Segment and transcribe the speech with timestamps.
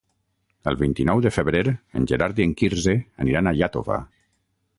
[0.71, 1.63] El vint-i-nou de febrer
[2.01, 4.01] en Gerard i en Quirze aniran a Iàtova.